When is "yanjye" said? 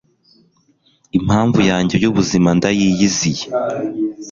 1.69-1.95